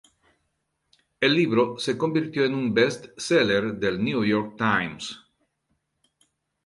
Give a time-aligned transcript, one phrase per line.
[1.19, 5.15] El libro se convirtió en un best seller del "The New York Times".